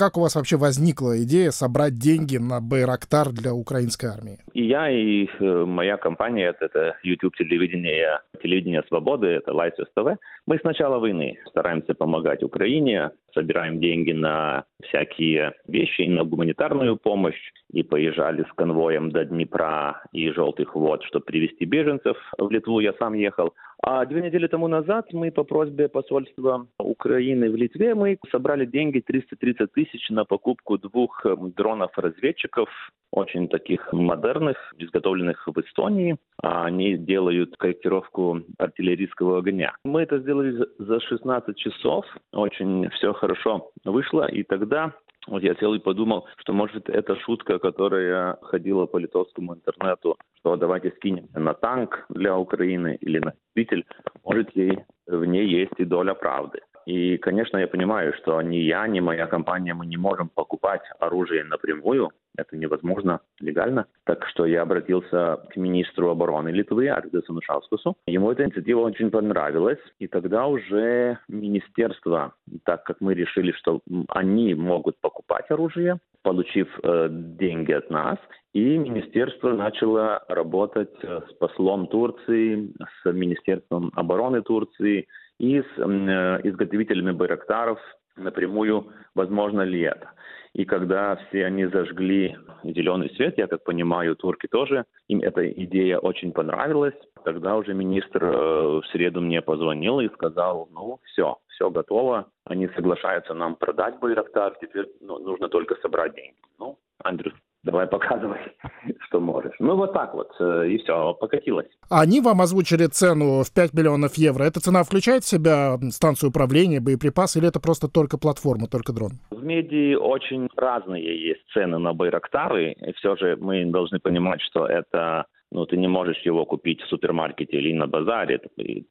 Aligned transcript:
как 0.00 0.16
у 0.16 0.22
вас 0.22 0.34
вообще 0.34 0.56
возникла 0.56 1.22
идея 1.24 1.50
собрать 1.50 1.98
деньги 1.98 2.38
на 2.38 2.62
Байрактар 2.62 3.28
для 3.28 3.52
украинской 3.52 4.06
армии? 4.06 4.38
И 4.54 4.64
я, 4.64 4.88
и 4.88 5.26
э, 5.26 5.64
моя 5.66 5.98
компания, 5.98 6.46
это, 6.46 6.64
это 6.64 6.96
YouTube 7.02 7.36
телевидение, 7.36 8.20
телевидение 8.42 8.82
свободы, 8.88 9.26
это 9.26 9.52
Лайсус 9.52 9.88
ТВ. 9.94 10.16
Мы 10.46 10.56
с 10.56 10.64
начала 10.64 10.98
войны 10.98 11.38
стараемся 11.48 11.92
помогать 11.92 12.42
Украине, 12.42 13.10
собираем 13.34 13.78
деньги 13.78 14.12
на 14.12 14.64
всякие 14.84 15.52
вещи, 15.68 16.08
на 16.08 16.24
гуманитарную 16.24 16.96
помощь, 16.96 17.52
и 17.70 17.82
поезжали 17.82 18.42
с 18.42 18.52
конвоем 18.54 19.10
до 19.10 19.26
Днепра 19.26 20.02
и 20.12 20.30
Желтых 20.30 20.74
вод, 20.74 21.04
чтобы 21.04 21.26
привезти 21.26 21.66
беженцев 21.66 22.16
в 22.38 22.50
Литву. 22.50 22.80
Я 22.80 22.94
сам 22.94 23.12
ехал. 23.12 23.52
А 23.82 24.04
две 24.04 24.20
недели 24.20 24.46
тому 24.46 24.68
назад 24.68 25.12
мы 25.12 25.30
по 25.30 25.42
просьбе 25.42 25.88
посольства 25.88 26.66
Украины 26.78 27.50
в 27.50 27.56
Литве 27.56 27.94
мы 27.94 28.18
собрали 28.30 28.66
деньги 28.66 29.00
330 29.00 29.72
тысяч 29.72 30.10
на 30.10 30.24
покупку 30.24 30.76
двух 30.76 31.24
эм, 31.24 31.52
дронов-разведчиков, 31.52 32.68
очень 33.10 33.48
таких 33.48 33.92
модерных, 33.92 34.56
изготовленных 34.78 35.46
в 35.46 35.58
Эстонии. 35.60 36.16
Они 36.42 36.96
делают 36.96 37.56
корректировку 37.56 38.42
артиллерийского 38.58 39.38
огня. 39.38 39.74
Мы 39.84 40.02
это 40.02 40.18
сделали 40.18 40.66
за 40.78 41.00
16 41.00 41.56
часов. 41.56 42.04
Очень 42.32 42.88
все 42.90 43.12
хорошо 43.12 43.70
вышло. 43.84 44.26
И 44.30 44.42
тогда 44.42 44.92
вот 45.26 45.42
я 45.42 45.54
сел 45.56 45.74
и 45.74 45.78
подумал, 45.78 46.26
что 46.38 46.52
может 46.52 46.88
это 46.88 47.16
шутка, 47.16 47.58
которая 47.58 48.38
ходила 48.42 48.86
по 48.86 48.98
литовскому 48.98 49.54
интернету, 49.54 50.16
что 50.38 50.56
давайте 50.56 50.90
скинем 50.92 51.28
на 51.34 51.54
танк 51.54 52.06
для 52.08 52.36
Украины 52.36 52.96
или 53.00 53.18
на 53.18 53.34
двигатель, 53.54 53.84
может 54.24 54.54
ей 54.56 54.80
в 55.06 55.24
ней 55.24 55.46
есть 55.46 55.74
и 55.78 55.84
доля 55.84 56.14
правды. 56.14 56.60
И, 56.86 57.18
конечно, 57.18 57.58
я 57.58 57.68
понимаю, 57.68 58.14
что 58.14 58.40
ни 58.42 58.56
я, 58.56 58.86
ни 58.86 59.00
моя 59.00 59.26
компания, 59.26 59.74
мы 59.74 59.86
не 59.86 59.96
можем 59.96 60.28
покупать 60.28 60.82
оружие 60.98 61.44
напрямую. 61.44 62.10
Это 62.40 62.56
невозможно 62.56 63.20
легально. 63.38 63.86
Так 64.04 64.26
что 64.28 64.46
я 64.46 64.62
обратился 64.62 65.40
к 65.52 65.56
министру 65.56 66.10
обороны 66.10 66.48
Литвы, 66.48 66.88
Ардесу 66.88 67.32
Нушаускусу. 67.32 67.96
Ему 68.06 68.32
эта 68.32 68.44
инициатива 68.44 68.80
очень 68.80 69.10
понравилась. 69.10 69.78
И 69.98 70.06
тогда 70.06 70.46
уже 70.46 71.18
министерство, 71.28 72.32
так 72.64 72.84
как 72.84 73.00
мы 73.00 73.14
решили, 73.14 73.52
что 73.52 73.80
они 74.08 74.54
могут 74.54 74.98
покупать 75.00 75.50
оружие, 75.50 75.98
получив 76.22 76.68
э, 76.82 77.08
деньги 77.10 77.72
от 77.72 77.90
нас, 77.90 78.18
и 78.52 78.78
министерство 78.78 79.52
начало 79.52 80.22
работать 80.28 80.94
э, 81.02 81.20
с 81.28 81.32
послом 81.34 81.86
Турции, 81.86 82.72
с 83.02 83.12
Министерством 83.12 83.90
обороны 83.94 84.42
Турции 84.42 85.06
и 85.38 85.60
с 85.60 85.78
э, 85.78 86.40
изготовителями 86.44 87.12
байрактаров 87.12 87.78
напрямую, 88.16 88.92
возможно 89.14 89.62
ли 89.62 89.80
это. 89.80 90.10
И 90.54 90.64
когда 90.64 91.16
все 91.16 91.46
они 91.46 91.66
зажгли 91.66 92.36
зеленый 92.64 93.10
свет, 93.10 93.38
я 93.38 93.46
так 93.46 93.62
понимаю, 93.62 94.16
турки 94.16 94.48
тоже, 94.48 94.84
им 95.08 95.20
эта 95.20 95.48
идея 95.48 95.98
очень 95.98 96.32
понравилась. 96.32 96.94
Тогда 97.24 97.56
уже 97.56 97.72
министр 97.72 98.24
э, 98.24 98.80
в 98.80 98.82
среду 98.90 99.20
мне 99.20 99.42
позвонил 99.42 100.00
и 100.00 100.08
сказал, 100.08 100.68
ну 100.72 100.98
все, 101.04 101.36
все 101.48 101.70
готово, 101.70 102.26
они 102.44 102.68
соглашаются 102.68 103.34
нам 103.34 103.54
продать 103.54 103.98
Байрактар, 104.00 104.56
теперь 104.60 104.88
ну, 105.00 105.18
нужно 105.18 105.48
только 105.48 105.76
собрать 105.82 106.14
деньги. 106.14 106.36
Ну, 106.58 106.78
Андрюс, 106.98 107.34
давай 107.62 107.86
показывай, 107.86 108.38
что 109.08 109.20
можешь. 109.20 109.54
Ну, 109.58 109.76
вот 109.76 109.92
так 109.92 110.14
вот, 110.14 110.30
э, 110.40 110.68
и 110.68 110.78
все, 110.78 111.14
покатилось. 111.14 111.68
Они 111.88 112.20
вам 112.20 112.40
озвучили 112.40 112.86
цену 112.86 113.42
в 113.42 113.52
5 113.52 113.74
миллионов 113.74 114.14
евро. 114.14 114.44
Эта 114.44 114.60
цена 114.60 114.82
включает 114.82 115.24
в 115.24 115.28
себя 115.28 115.78
станцию 115.90 116.30
управления, 116.30 116.80
боеприпасы, 116.80 117.38
или 117.38 117.48
это 117.48 117.60
просто 117.60 117.88
только 117.88 118.18
платформа, 118.18 118.66
только 118.68 118.92
дрон? 118.92 119.12
В 119.30 119.42
меди 119.42 119.94
очень 119.94 120.48
разные 120.56 121.28
есть 121.28 121.42
цены 121.52 121.78
на 121.78 121.92
Байрактары, 121.92 122.72
и 122.72 122.92
все 122.94 123.16
же 123.16 123.36
мы 123.36 123.64
должны 123.66 123.98
понимать, 123.98 124.40
что 124.42 124.66
это 124.66 125.26
ну, 125.52 125.66
ты 125.66 125.76
не 125.76 125.88
можешь 125.88 126.18
его 126.24 126.44
купить 126.46 126.80
в 126.80 126.88
супермаркете 126.88 127.56
или 127.56 127.72
на 127.72 127.86
базаре. 127.86 128.40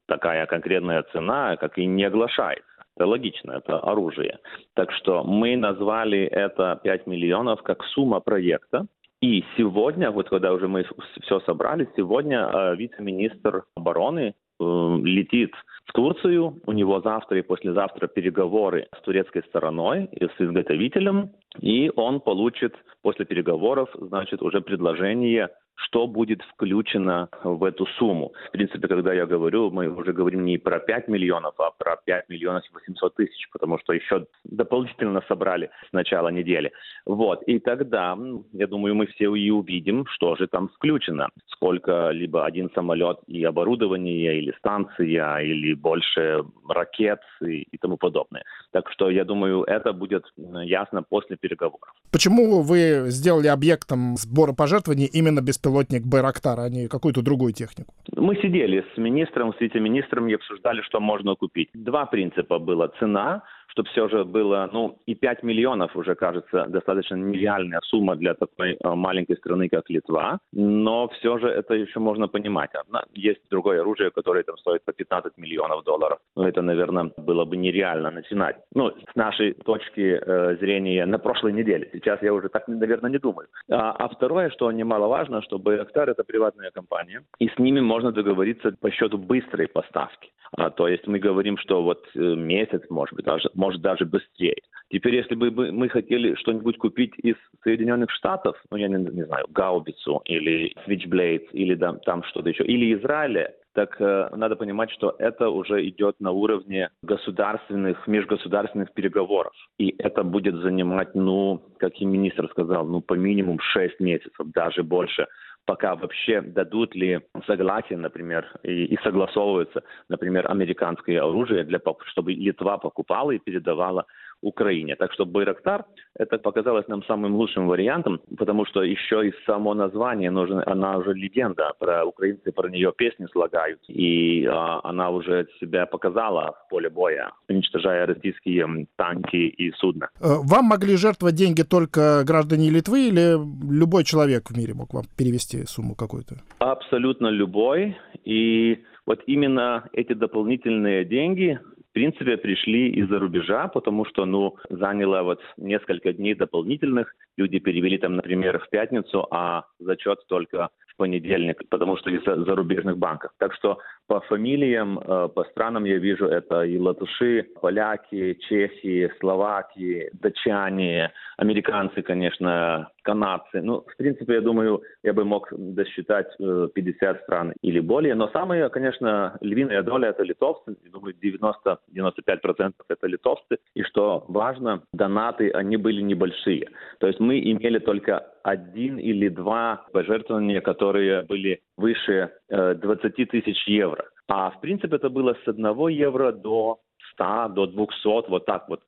Такая 0.06 0.46
конкретная 0.46 1.04
цена, 1.12 1.56
как 1.56 1.78
и 1.78 1.86
не 1.86 2.04
оглашается. 2.04 2.69
Логично, 3.06 3.52
это 3.52 3.78
оружие. 3.78 4.38
Так 4.74 4.92
что 4.92 5.24
мы 5.24 5.56
назвали 5.56 6.20
это 6.20 6.80
5 6.82 7.06
миллионов 7.06 7.62
как 7.62 7.82
сумма 7.94 8.20
проекта. 8.20 8.86
И 9.20 9.44
сегодня, 9.56 10.10
вот 10.10 10.30
когда 10.30 10.52
уже 10.52 10.66
мы 10.66 10.84
все 11.22 11.40
собрали, 11.40 11.88
сегодня 11.94 12.38
э, 12.40 12.76
вице-министр 12.76 13.64
обороны 13.74 14.34
э, 14.58 14.98
летит 15.02 15.52
в 15.84 15.92
Турцию. 15.92 16.60
У 16.66 16.72
него 16.72 17.00
завтра 17.00 17.38
и 17.38 17.42
послезавтра 17.42 18.06
переговоры 18.06 18.88
с 18.96 19.02
турецкой 19.02 19.42
стороной 19.48 20.06
и 20.06 20.24
с 20.24 20.40
изготовителем. 20.40 21.32
И 21.60 21.90
он 21.96 22.20
получит 22.20 22.74
после 23.02 23.26
переговоров, 23.26 23.90
значит, 23.94 24.40
уже 24.40 24.62
предложение 24.62 25.50
что 25.84 26.06
будет 26.06 26.42
включено 26.42 27.28
в 27.42 27.64
эту 27.64 27.86
сумму. 27.98 28.32
В 28.48 28.52
принципе, 28.52 28.86
когда 28.88 29.12
я 29.12 29.26
говорю, 29.26 29.70
мы 29.70 29.88
уже 29.88 30.12
говорим 30.12 30.44
не 30.44 30.58
про 30.58 30.78
5 30.78 31.08
миллионов, 31.08 31.54
а 31.58 31.70
про 31.70 31.96
5 32.04 32.28
миллионов 32.28 32.64
800 32.72 33.14
тысяч, 33.14 33.48
потому 33.52 33.78
что 33.78 33.92
еще 33.92 34.26
дополнительно 34.44 35.22
собрали 35.28 35.70
с 35.88 35.92
начала 35.92 36.28
недели. 36.28 36.72
Вот, 37.06 37.42
и 37.44 37.58
тогда, 37.58 38.16
я 38.52 38.66
думаю, 38.66 38.94
мы 38.94 39.06
все 39.06 39.34
и 39.34 39.50
увидим, 39.50 40.06
что 40.06 40.36
же 40.36 40.46
там 40.46 40.68
включено. 40.68 41.28
Сколько 41.46 42.10
либо 42.10 42.44
один 42.44 42.70
самолет 42.74 43.18
и 43.26 43.42
оборудование, 43.44 44.38
или 44.38 44.54
станция, 44.58 45.38
или 45.38 45.74
больше 45.74 46.44
ракет 46.68 47.20
и, 47.42 47.62
и 47.62 47.78
тому 47.78 47.96
подобное. 47.96 48.44
Так 48.72 48.90
что, 48.90 49.10
я 49.10 49.24
думаю, 49.24 49.64
это 49.64 49.92
будет 49.92 50.24
ясно 50.36 51.02
после 51.02 51.36
переговоров. 51.36 51.92
Почему 52.12 52.62
вы 52.62 53.06
сделали 53.06 53.48
объектом 53.48 54.16
сбора 54.16 54.52
пожертвований 54.52 55.06
именно 55.06 55.40
беспилотный 55.40 55.69
беспилотник 55.70 56.06
Байрактар, 56.06 56.60
а 56.60 56.68
не 56.68 56.88
какую-то 56.88 57.22
другую 57.22 57.52
технику? 57.52 57.94
Мы 58.16 58.36
сидели 58.36 58.84
с 58.94 58.98
министром, 58.98 59.54
с 59.54 59.60
вице-министром 59.60 60.28
и 60.28 60.34
обсуждали, 60.34 60.82
что 60.82 61.00
можно 61.00 61.34
купить. 61.34 61.68
Два 61.74 62.06
принципа 62.06 62.58
было. 62.58 62.88
Цена, 62.98 63.42
чтобы 63.70 63.88
все 63.90 64.08
же 64.08 64.24
было, 64.24 64.68
ну, 64.72 64.98
и 65.06 65.14
5 65.14 65.42
миллионов 65.42 65.96
уже, 65.96 66.14
кажется, 66.14 66.66
достаточно 66.68 67.14
нереальная 67.16 67.80
сумма 67.84 68.16
для 68.16 68.34
такой 68.34 68.72
э, 68.72 68.94
маленькой 68.94 69.36
страны, 69.36 69.68
как 69.68 69.90
Литва, 69.90 70.38
но 70.52 71.08
все 71.08 71.38
же 71.38 71.48
это 71.48 71.74
еще 71.74 72.00
можно 72.00 72.28
понимать. 72.28 72.70
Есть 73.14 73.40
другое 73.50 73.80
оружие, 73.80 74.10
которое 74.10 74.42
там 74.44 74.56
стоит 74.58 74.84
по 74.84 74.92
15 74.92 75.38
миллионов 75.38 75.84
долларов. 75.84 76.18
Но 76.36 76.48
это, 76.48 76.62
наверное, 76.62 77.10
было 77.16 77.44
бы 77.44 77.56
нереально 77.56 78.10
начинать. 78.10 78.56
Ну, 78.74 78.90
с 78.90 79.16
нашей 79.16 79.54
точки 79.54 80.20
э, 80.20 80.56
зрения 80.60 81.06
на 81.06 81.18
прошлой 81.18 81.52
неделе. 81.52 81.88
Сейчас 81.92 82.22
я 82.22 82.32
уже 82.32 82.48
так, 82.48 82.68
наверное, 82.68 83.10
не 83.10 83.18
думаю. 83.18 83.48
А, 83.70 83.92
а 83.92 84.08
второе, 84.08 84.50
что 84.50 84.70
немаловажно, 84.72 85.42
что 85.42 85.58
Байрактар– 85.58 86.10
это 86.10 86.24
приватная 86.24 86.70
компания, 86.70 87.22
и 87.38 87.48
с 87.48 87.58
ними 87.58 87.80
можно 87.80 88.12
договориться 88.12 88.72
по 88.80 88.90
счету 88.90 89.18
быстрой 89.18 89.68
поставки. 89.68 90.30
А, 90.56 90.70
то 90.70 90.88
есть 90.88 91.06
мы 91.06 91.18
говорим, 91.18 91.56
что 91.58 91.82
вот 91.82 92.04
э, 92.14 92.18
месяц, 92.18 92.82
может 92.90 93.14
быть, 93.14 93.24
даже, 93.24 93.50
может 93.54 93.80
даже 93.80 94.04
быстрее. 94.04 94.56
Теперь, 94.90 95.14
если 95.14 95.36
бы 95.36 95.50
мы 95.50 95.88
хотели 95.88 96.34
что-нибудь 96.34 96.76
купить 96.78 97.12
из 97.18 97.36
Соединенных 97.62 98.10
Штатов, 98.10 98.56
ну, 98.70 98.76
я 98.76 98.88
не, 98.88 98.96
не 98.96 99.24
знаю, 99.24 99.46
гаубицу 99.50 100.22
или 100.24 100.74
Switchblade, 100.86 101.48
или 101.52 101.74
да, 101.74 101.92
там 102.04 102.24
что-то 102.24 102.48
еще, 102.48 102.64
или 102.64 102.94
Израиля, 102.94 103.54
так 103.72 104.00
э, 104.00 104.30
надо 104.34 104.56
понимать, 104.56 104.90
что 104.90 105.14
это 105.18 105.48
уже 105.48 105.86
идет 105.88 106.16
на 106.18 106.32
уровне 106.32 106.90
государственных, 107.02 108.06
межгосударственных 108.08 108.92
переговоров. 108.92 109.52
И 109.78 109.94
это 109.98 110.24
будет 110.24 110.56
занимать, 110.56 111.14
ну, 111.14 111.62
как 111.78 112.00
и 112.00 112.04
министр 112.04 112.48
сказал, 112.50 112.84
ну, 112.86 113.00
по 113.00 113.14
минимум 113.14 113.60
6 113.60 114.00
месяцев, 114.00 114.46
даже 114.52 114.82
больше 114.82 115.28
пока 115.66 115.94
вообще 115.94 116.40
дадут 116.40 116.94
ли 116.94 117.20
согласие, 117.46 117.98
например, 117.98 118.46
и, 118.62 118.86
и 118.86 118.98
согласовываются, 119.02 119.82
например, 120.08 120.50
американское 120.50 121.20
оружие, 121.20 121.64
для, 121.64 121.80
чтобы 122.06 122.32
Литва 122.32 122.78
покупала 122.78 123.30
и 123.30 123.38
передавала 123.38 124.06
Украине. 124.42 124.96
Так 124.96 125.12
что 125.12 125.26
Байрактар 125.26 125.84
это 126.14 126.38
показалось 126.38 126.88
нам 126.88 127.02
самым 127.04 127.34
лучшим 127.34 127.68
вариантом, 127.68 128.20
потому 128.36 128.64
что 128.66 128.82
еще 128.82 129.28
и 129.28 129.32
само 129.46 129.74
название, 129.74 130.30
нужно, 130.30 130.62
она 130.66 130.96
уже 130.96 131.12
легенда, 131.14 131.72
про 131.78 132.04
украинцы 132.04 132.52
про 132.52 132.68
нее 132.68 132.92
песни 132.96 133.26
слагают, 133.32 133.80
и 133.88 134.46
а, 134.46 134.80
она 134.84 135.10
уже 135.10 135.46
себя 135.60 135.86
показала 135.86 136.54
в 136.66 136.70
поле 136.70 136.90
боя, 136.90 137.32
уничтожая 137.48 138.06
российские 138.06 138.86
танки 138.96 139.36
и 139.36 139.72
судна. 139.72 140.08
Э, 140.20 140.36
вам 140.42 140.66
могли 140.66 140.96
жертвовать 140.96 141.34
деньги 141.34 141.62
только 141.62 142.24
граждане 142.24 142.70
Литвы 142.70 143.08
или 143.08 143.36
любой 143.70 144.04
человек 144.04 144.50
в 144.50 144.56
мире 144.56 144.74
мог 144.74 144.92
вам 144.94 145.04
перевести 145.16 145.64
сумму 145.66 145.94
какую-то? 145.94 146.36
Абсолютно 146.58 147.28
любой, 147.28 147.96
и 148.24 148.82
вот 149.06 149.20
именно 149.26 149.88
эти 149.92 150.12
дополнительные 150.12 151.04
деньги 151.04 151.58
в 151.90 151.92
принципе, 151.92 152.36
пришли 152.36 152.88
из-за 152.90 153.18
рубежа, 153.18 153.66
потому 153.66 154.04
что, 154.04 154.24
ну, 154.24 154.56
заняло 154.70 155.22
вот 155.22 155.40
несколько 155.56 156.12
дней 156.12 156.34
дополнительных. 156.34 157.12
Люди 157.36 157.58
перевели 157.58 157.98
там, 157.98 158.14
например, 158.14 158.60
в 158.60 158.70
пятницу, 158.70 159.26
а 159.32 159.64
зачет 159.80 160.20
только 160.28 160.70
понедельник, 161.00 161.66
потому 161.70 161.96
что 161.96 162.10
из 162.10 162.22
зарубежных 162.24 162.98
банков. 162.98 163.30
Так 163.38 163.54
что 163.54 163.78
по 164.06 164.20
фамилиям, 164.20 164.98
э, 164.98 165.28
по 165.34 165.44
странам 165.44 165.84
я 165.84 165.96
вижу, 165.96 166.26
это 166.26 166.62
и 166.62 166.76
латыши, 166.78 167.46
поляки, 167.62 168.36
чехи, 168.48 169.10
словаки, 169.18 170.10
датчане, 170.12 171.10
американцы, 171.38 172.02
конечно, 172.02 172.90
канадцы. 173.02 173.62
Ну, 173.62 173.84
в 173.86 173.96
принципе, 173.96 174.34
я 174.34 174.40
думаю, 174.40 174.82
я 175.02 175.12
бы 175.12 175.24
мог 175.24 175.48
досчитать 175.52 176.26
50 176.38 177.16
э, 177.16 177.22
стран 177.22 177.52
или 177.62 177.80
более. 177.80 178.14
Но 178.14 178.28
самые, 178.28 178.68
конечно, 178.68 179.38
львиная 179.40 179.82
доля– 179.82 180.08
это 180.10 180.22
литовцы. 180.22 180.76
Я 180.84 180.90
думаю, 180.90 181.14
90-95% 181.14 182.72
это 182.88 183.06
литовцы. 183.06 183.56
И 183.74 183.82
что 183.84 184.24
важно, 184.28 184.82
донаты, 184.92 185.50
они 185.50 185.76
были 185.76 186.02
небольшие. 186.02 186.68
То 186.98 187.06
есть 187.06 187.20
мы 187.20 187.38
имели 187.38 187.78
только 187.78 188.26
один 188.42 188.98
или 188.98 189.28
два 189.28 189.86
пожертвования, 189.92 190.60
которые 190.60 191.22
были 191.22 191.60
выше 191.76 192.32
20 192.48 193.18
э, 193.18 193.26
тысяч 193.26 193.66
евро. 193.66 194.04
А 194.28 194.50
в 194.50 194.60
принципе 194.60 194.96
это 194.96 195.10
было 195.10 195.36
с 195.44 195.48
1 195.48 195.88
евро 195.88 196.32
до 196.32 196.78
100, 197.12 197.48
до 197.48 197.66
200, 197.66 198.30
вот 198.30 198.46
так 198.46 198.68
вот. 198.68 198.80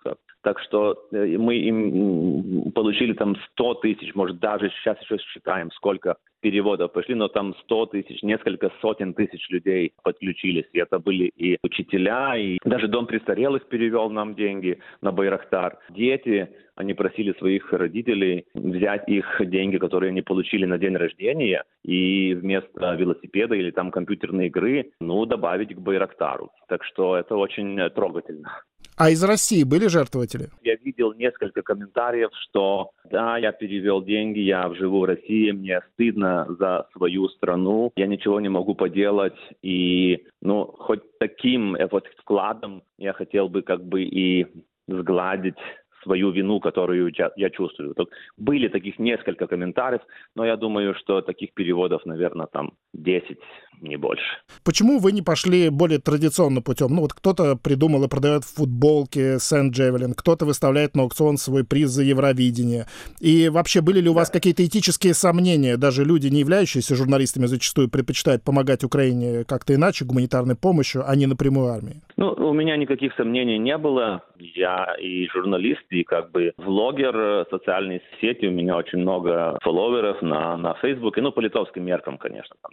Так 0.43 0.59
что 0.61 0.97
э, 1.13 1.37
мы 1.39 1.57
им 1.57 2.73
получили 2.73 3.13
там 3.13 3.37
100 3.53 3.75
тысяч, 3.75 4.15
может 4.15 4.39
даже 4.39 4.71
сейчас 4.71 5.01
еще 5.03 5.19
считаем, 5.19 5.71
сколько 5.73 6.17
переводов 6.43 6.93
пошли, 6.93 7.15
но 7.15 7.29
там 7.29 7.55
100 7.63 7.87
тысяч, 7.87 8.23
несколько 8.23 8.71
сотен 8.83 9.15
тысяч 9.15 9.49
людей 9.49 9.95
подключились. 10.03 10.67
И 10.73 10.79
это 10.79 10.99
были 10.99 11.31
и 11.37 11.57
учителя, 11.63 12.37
и 12.37 12.59
даже 12.65 12.89
дом 12.89 13.07
престарелых 13.07 13.67
перевел 13.69 14.11
нам 14.11 14.35
деньги 14.35 14.79
на 15.01 15.13
Байрактар. 15.13 15.79
Дети, 15.91 16.49
они 16.75 16.95
просили 16.95 17.33
своих 17.39 17.73
родителей 17.73 18.45
взять 18.55 19.09
их 19.09 19.41
деньги, 19.41 19.79
которые 19.79 20.11
они 20.11 20.23
получили 20.23 20.67
на 20.67 20.79
день 20.79 20.97
рождения, 20.97 21.65
и 21.85 22.35
вместо 22.35 22.95
велосипеда 22.95 23.55
или 23.55 23.71
там 23.71 23.91
компьютерной 23.91 24.49
игры, 24.49 24.93
ну, 25.01 25.25
добавить 25.25 25.75
к 25.75 25.79
Байрактару. 25.79 26.51
Так 26.69 26.85
что 26.85 27.17
это 27.17 27.37
очень 27.37 27.79
трогательно. 27.91 28.63
А 28.97 29.11
из 29.11 29.23
России 29.25 29.65
были 29.65 29.87
жертвователи? 29.87 30.49
Я 30.63 30.77
видел 30.77 31.13
несколько 31.15 31.63
комментариев, 31.63 32.31
что 32.43 32.91
да, 33.11 33.39
я 33.39 33.53
перевел 33.53 34.03
деньги, 34.03 34.41
я 34.41 34.73
живу 34.75 35.01
в 35.01 35.05
России, 35.05 35.51
мне 35.51 35.81
стыдно 35.93 36.47
за 36.59 36.87
свою 36.93 37.29
страну, 37.29 37.93
я 37.97 38.07
ничего 38.07 38.41
не 38.41 38.49
могу 38.49 38.75
поделать, 38.75 39.39
и 39.63 40.25
ну, 40.41 40.65
хоть 40.79 41.03
таким 41.19 41.75
э, 41.75 41.89
вот 41.91 42.07
вкладом 42.19 42.83
я 42.99 43.13
хотел 43.13 43.49
бы 43.49 43.63
как 43.63 43.85
бы 43.85 44.03
и 44.03 44.47
сгладить 44.89 45.57
свою 46.03 46.31
вину, 46.31 46.61
которую 46.61 47.13
я 47.37 47.51
чувствую. 47.51 47.95
Тут 47.95 48.11
были 48.37 48.69
таких 48.69 48.99
несколько 48.99 49.47
комментариев, 49.47 50.03
но 50.35 50.45
я 50.45 50.57
думаю, 50.57 50.95
что 50.95 51.21
таких 51.23 51.55
переводов, 51.55 52.05
наверное, 52.05 52.47
там 52.47 52.73
10, 52.95 53.39
не 53.83 53.97
больше. 53.97 54.25
Почему 54.65 54.99
вы 54.99 55.13
не 55.13 55.23
пошли 55.23 55.69
более 55.69 55.99
традиционным 55.99 56.63
путем? 56.63 56.89
Ну 56.95 57.03
вот 57.03 57.13
кто-то 57.13 57.57
придумал 57.57 58.05
и 58.05 58.09
продает 58.09 58.45
футболки 58.45 59.39
Сент 59.39 59.75
Джевелин, 59.75 60.15
кто-то 60.15 60.45
выставляет 60.45 60.95
на 60.97 61.03
аукцион 61.03 61.37
свой 61.37 61.65
приз 61.65 61.91
за 61.91 62.03
Евровидение. 62.03 62.87
И 63.21 63.49
вообще 63.49 63.81
были 63.81 64.01
ли 64.01 64.09
у 64.09 64.13
вас 64.13 64.29
да. 64.31 64.35
какие-то 64.35 64.65
этические 64.65 65.15
сомнения? 65.15 65.77
Даже 65.77 66.05
люди, 66.05 66.29
не 66.29 66.41
являющиеся 66.41 66.95
журналистами, 66.95 67.47
зачастую 67.47 67.89
предпочитают 67.89 68.43
помогать 68.43 68.85
Украине 68.85 69.45
как-то 69.45 69.75
иначе, 69.75 70.05
гуманитарной 70.05 70.57
помощью, 70.57 71.03
а 71.07 71.17
не 71.17 71.27
напрямую 71.27 71.69
армии. 71.69 72.01
Ну, 72.17 72.31
у 72.33 72.53
меня 72.53 72.77
никаких 72.77 73.15
сомнений 73.15 73.59
не 73.59 73.77
было. 73.79 74.23
Я 74.39 74.95
и 75.01 75.27
журналист, 75.29 75.85
и 75.91 76.05
как 76.05 76.31
бы 76.31 76.53
влогер 76.57 77.17
э, 77.17 77.45
социальной 77.51 78.03
сети. 78.21 78.47
У 78.47 78.51
меня 78.51 78.77
очень 78.77 78.99
много 78.99 79.59
фолловеров 79.63 80.21
на, 80.23 80.57
на 80.57 80.75
Фейсбуке. 80.75 81.21
Ну, 81.21 81.33
по 81.33 81.41
литовским 81.41 81.85
меркам, 81.85 82.19
конечно, 82.19 82.57
там 82.63 82.73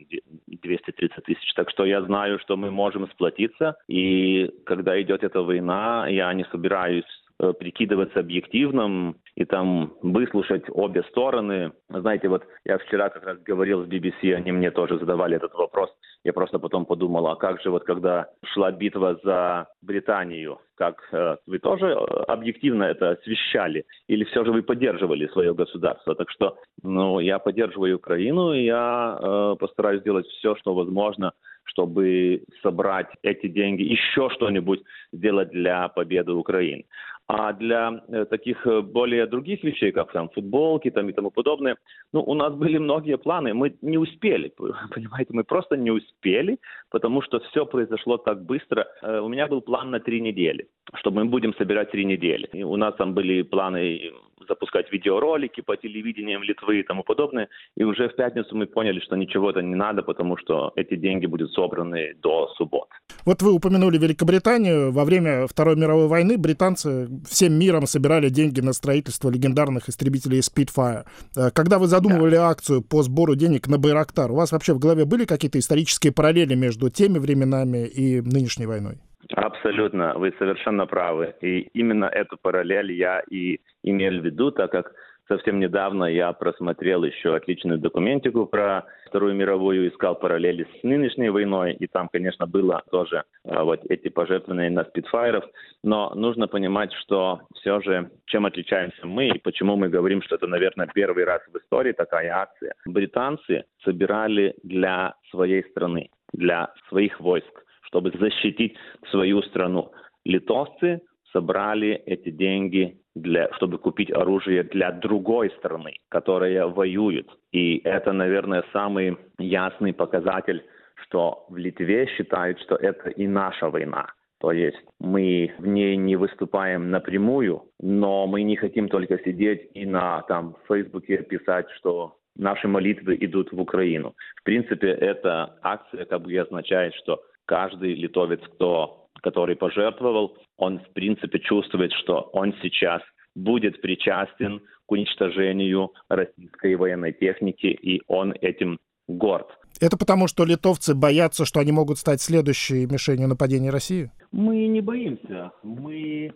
230 1.00 1.24
тысяч. 1.24 1.54
Так 1.56 1.70
что 1.70 1.86
я 1.86 2.02
знаю, 2.04 2.40
что 2.40 2.58
мы 2.58 2.72
можем 2.72 3.08
сплотиться. 3.10 3.78
И 3.88 4.52
когда 4.66 5.02
идет 5.02 5.24
эта 5.24 5.42
война, 5.42 6.08
я 6.08 6.34
не 6.34 6.46
собираюсь 6.46 7.06
Э, 7.42 7.54
прикидываться 7.54 8.20
объективным 8.20 9.16
и 9.36 9.46
там 9.46 9.94
выслушать 10.02 10.66
обе 10.68 11.04
стороны. 11.04 11.72
Знаете, 11.88 12.28
вот 12.28 12.44
я 12.66 12.78
вчера 12.80 13.10
как 13.10 13.24
раз 13.24 13.38
говорил 13.40 13.86
с 13.86 13.88
BBC, 13.88 14.34
они 14.34 14.52
мне 14.52 14.72
тоже 14.72 15.00
задавали 15.00 15.38
этот 15.38 15.54
вопрос. 15.54 15.90
Я 16.30 16.34
просто 16.34 16.60
потом 16.60 16.86
подумал, 16.86 17.26
а 17.26 17.36
как 17.36 17.60
же 17.60 17.72
вот 17.72 17.86
когда 17.86 18.28
шла 18.54 18.72
битва 18.72 19.20
за 19.24 19.68
Британию, 19.82 20.60
как 20.76 21.02
э, 21.12 21.38
вы 21.48 21.58
тоже 21.58 21.88
э, 21.88 21.96
объективно 22.28 22.84
это 22.84 23.10
освещали 23.10 23.86
или 24.08 24.24
все 24.26 24.46
же 24.46 24.52
вы 24.52 24.62
поддерживали 24.62 25.26
свое 25.30 25.56
государство? 25.56 26.14
Так 26.14 26.30
что, 26.30 26.56
ну, 26.84 27.20
я 27.20 27.40
поддерживаю 27.40 27.96
Украину, 27.96 28.54
и 28.54 28.66
я 28.66 29.18
э, 29.20 29.56
постараюсь 29.60 30.02
сделать 30.02 30.28
все, 30.28 30.56
что 30.58 30.76
возможно, 30.76 31.32
чтобы 31.64 32.44
собрать 32.62 33.08
эти 33.24 33.48
деньги, 33.48 33.82
еще 33.82 34.30
что-нибудь 34.30 34.84
сделать 35.12 35.50
для 35.50 35.88
победы 35.88 36.34
Украины. 36.34 36.86
А 37.32 37.54
для 37.54 38.02
э, 38.08 38.26
таких 38.26 38.66
э, 38.66 38.82
более 38.82 39.28
других 39.28 39.64
вещей, 39.64 39.92
как 39.92 40.12
там 40.12 40.30
футболки 40.30 40.90
там, 40.90 41.10
и 41.10 41.14
тому 41.14 41.30
подобное, 41.30 41.78
ну, 42.12 42.24
у 42.24 42.34
нас 42.34 42.56
были 42.56 42.80
многие 42.80 43.20
планы, 43.20 43.54
мы 43.54 43.76
не 43.84 44.00
успели, 44.00 44.52
понимаете, 44.96 45.34
мы 45.34 45.44
просто 45.44 45.78
не 45.78 45.92
успели, 45.92 46.58
потому 46.90 47.22
что 47.22 47.40
все 47.40 47.68
произошло 47.68 48.18
так 48.18 48.44
быстро. 48.44 48.88
Э, 49.04 49.20
у 49.20 49.28
меня 49.28 49.46
был 49.46 49.62
план 49.62 49.92
на 49.92 50.00
три 50.00 50.22
недели, 50.22 50.70
что 50.96 51.12
мы 51.12 51.26
будем 51.26 51.54
собирать 51.54 51.92
три 51.92 52.04
недели. 52.04 52.50
И 52.52 52.64
у 52.64 52.76
нас 52.78 52.96
там 52.96 53.14
были 53.14 53.44
планы 53.44 54.12
запускать 54.50 54.92
видеоролики 54.92 55.62
по 55.62 55.78
телевидениям 55.78 56.44
Литвы 56.44 56.80
и 56.80 56.84
тому 56.84 57.04
подобное. 57.04 57.48
И 57.78 57.84
уже 57.84 58.10
в 58.10 58.16
пятницу 58.16 58.56
мы 58.56 58.66
поняли, 58.66 59.00
что 59.00 59.16
ничего 59.16 59.52
это 59.52 59.62
не 59.62 59.76
надо, 59.76 60.02
потому 60.02 60.38
что 60.38 60.72
эти 60.76 60.96
деньги 60.96 61.28
будут 61.28 61.54
собраны 61.54 62.16
до 62.22 62.48
субботы. 62.58 62.92
Вот 63.26 63.42
вы 63.42 63.54
упомянули 63.54 63.98
Великобританию. 63.98 64.92
Во 64.92 65.06
время 65.06 65.48
Второй 65.48 65.76
мировой 65.76 66.08
войны 66.08 66.38
британцы 66.38 67.08
всем 67.30 67.54
миром 67.54 67.86
собирали 67.86 68.30
деньги 68.30 68.62
на 68.62 68.74
строительство 68.74 69.30
легендарных 69.30 69.90
истребителей 69.90 70.40
Spitfire. 70.40 71.06
Э, 71.36 71.52
когда 71.52 71.80
вы 71.80 71.88
задумывали 71.88 72.36
да. 72.36 72.50
акцию 72.50 72.82
по 72.82 73.04
сбору 73.04 73.36
денег 73.36 73.68
на 73.68 73.78
Байрактар, 73.78 74.32
у 74.32 74.36
вас 74.36 74.52
вообще 74.52 74.74
в 74.74 74.80
голове 74.80 75.06
были 75.06 75.26
какие-то 75.26 75.60
исторические 75.60 76.12
параллели 76.12 76.56
между 76.56 76.90
теми 76.90 77.20
временами 77.20 77.86
и 77.88 78.22
нынешней 78.22 78.66
войной? 78.66 79.00
Абсолютно, 79.36 80.18
вы 80.18 80.34
совершенно 80.40 80.86
правы. 80.86 81.36
И 81.42 81.70
именно 81.74 82.06
эту 82.06 82.38
параллель 82.38 82.92
я 82.94 83.22
и 83.30 83.60
имел 83.84 84.22
в 84.22 84.26
виду, 84.26 84.52
так 84.52 84.72
как 84.72 84.94
совсем 85.28 85.60
недавно 85.60 86.06
я 86.06 86.34
просмотрел 86.34 87.04
еще 87.04 87.36
отличную 87.36 87.80
документику 87.80 88.46
про 88.46 88.86
Вторую 89.06 89.36
мировую, 89.36 89.90
искал 89.90 90.16
параллели 90.16 90.68
с 90.80 90.84
нынешней 90.84 91.30
войной, 91.30 91.74
и 91.74 91.88
там, 91.88 92.10
конечно, 92.10 92.46
было 92.46 92.84
тоже 92.92 93.24
а, 93.44 93.64
вот 93.64 93.82
эти 93.90 94.10
пожертвования 94.10 94.70
на 94.70 94.84
спидфайров, 94.84 95.46
но 95.84 96.14
нужно 96.16 96.48
понимать, 96.48 96.94
что 96.94 97.42
все 97.56 97.82
же, 97.82 98.12
чем 98.26 98.46
отличаемся 98.46 99.06
мы, 99.06 99.30
и 99.30 99.40
почему 99.40 99.76
мы 99.78 99.90
говорим, 99.90 100.22
что 100.22 100.36
это, 100.36 100.46
наверное, 100.48 100.88
первый 100.94 101.24
раз 101.24 101.42
в 101.52 101.58
истории 101.58 101.92
такая 101.92 102.32
акция. 102.36 102.74
Британцы 102.86 103.64
собирали 103.84 104.56
для 104.64 105.16
своей 105.32 105.64
страны, 105.72 106.10
для 106.34 106.72
своих 106.88 107.20
войск 107.20 107.64
чтобы 107.90 108.12
защитить 108.12 108.76
свою 109.10 109.42
страну. 109.42 109.92
Литовцы 110.26 111.02
собрали 111.32 112.02
эти 112.06 112.30
деньги, 112.30 113.00
для, 113.16 113.52
чтобы 113.56 113.78
купить 113.78 114.12
оружие 114.12 114.64
для 114.64 114.92
другой 114.92 115.52
страны, 115.58 115.96
которая 116.10 116.68
воюет. 116.68 117.28
И 117.52 117.82
это, 117.84 118.14
наверное, 118.14 118.64
самый 118.72 119.18
ясный 119.38 119.94
показатель, 119.94 120.64
что 121.04 121.46
в 121.50 121.58
Литве 121.58 122.08
считают, 122.08 122.60
что 122.62 122.76
это 122.76 123.10
и 123.10 123.28
наша 123.28 123.70
война. 123.70 124.08
То 124.40 124.52
есть 124.54 124.78
мы 125.00 125.52
в 125.58 125.68
ней 125.68 125.98
не 125.98 126.16
выступаем 126.16 126.92
напрямую, 126.92 127.64
но 127.82 128.26
мы 128.26 128.44
не 128.44 128.56
хотим 128.56 128.88
только 128.88 129.20
сидеть 129.20 129.70
и 129.74 129.86
на 129.86 130.22
там, 130.24 130.56
Фейсбуке 130.68 131.18
писать, 131.18 131.66
что 131.78 132.16
наши 132.38 132.68
молитвы 132.68 133.18
идут 133.20 133.52
в 133.52 133.60
Украину. 133.60 134.16
В 134.38 134.44
принципе, 134.44 134.92
эта 134.92 135.58
акция 135.62 136.06
как 136.06 136.22
бы 136.22 136.38
означает, 136.38 136.94
что 136.96 137.22
каждый 137.50 137.96
литовец, 137.96 138.42
кто, 138.54 139.08
который 139.24 139.56
пожертвовал, 139.56 140.38
он 140.58 140.80
в 140.80 140.94
принципе 140.94 141.40
чувствует, 141.40 141.92
что 141.94 142.30
он 142.32 142.54
сейчас 142.62 143.02
будет 143.36 143.82
причастен 143.82 144.62
к 144.86 144.92
уничтожению 144.92 145.92
российской 146.10 146.76
военной 146.76 147.12
техники, 147.12 147.66
и 147.66 148.02
он 148.08 148.34
этим 148.40 148.78
горд. 149.08 149.48
Это 149.82 149.98
потому, 149.98 150.28
что 150.28 150.46
литовцы 150.46 150.94
боятся, 150.94 151.46
что 151.46 151.60
они 151.60 151.72
могут 151.72 151.98
стать 151.98 152.22
следующей 152.22 152.86
мишенью 152.86 153.28
нападения 153.28 153.72
России? 153.72 154.12
Мы 154.32 154.68
не 154.68 154.82
боимся. 154.82 155.52
Мы 155.64 156.32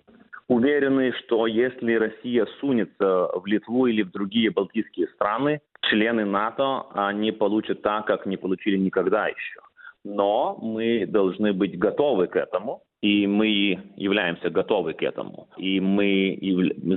уверены, 0.48 1.13
что 1.20 1.46
если 1.46 1.93
Россия 1.93 2.48
сунется 2.60 3.27
в 3.36 3.46
Литву 3.46 3.86
или 3.86 4.01
в 4.01 4.12
другие 4.12 4.50
балтийские 4.50 5.08
страны, 5.10 5.62
члены 5.82 6.25
НАТО, 6.25 6.88
они 6.96 7.32
получат 7.32 7.84
так, 7.84 8.08
как 8.08 8.25
не 8.25 8.38
получили 8.38 8.77
никогда 8.77 9.27
еще 9.27 9.62
но 10.03 10.57
мы 10.62 11.05
должны 11.05 11.53
быть 11.53 11.77
готовы 11.77 12.27
к 12.27 12.36
этому, 12.36 12.83
и 13.01 13.27
мы 13.27 13.79
являемся 13.98 14.50
готовы 14.50 14.93
к 14.93 15.03
этому. 15.03 15.48
И 15.57 15.79
мы 15.79 16.38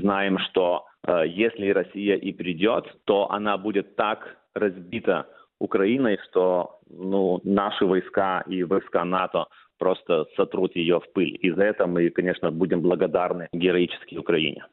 знаем, 0.00 0.38
что 0.38 0.84
э, 1.06 1.24
если 1.26 1.70
Россия 1.70 2.16
и 2.16 2.32
придет, 2.32 2.84
то 3.04 3.30
она 3.30 3.56
будет 3.58 3.96
так 3.96 4.36
разбита 4.54 5.26
Украиной, 5.58 6.18
что 6.28 6.80
ну, 6.90 7.40
наши 7.44 7.84
войска 7.86 8.44
и 8.46 8.62
войска 8.62 9.04
НАТО 9.04 9.46
просто 9.78 10.26
сотрут 10.36 10.76
ее 10.76 11.00
в 11.00 11.12
пыль. 11.12 11.38
И 11.40 11.50
за 11.50 11.64
это 11.64 11.86
мы, 11.86 12.10
конечно, 12.10 12.50
будем 12.50 12.80
благодарны 12.80 13.48
героически 13.52 14.16
Украине. 14.16 14.66